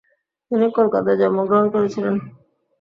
তিনি 0.51 0.65
কলকাতায় 0.77 1.19
জন্মগ্রহণ 1.21 1.65
করেছিলেন। 1.73 2.15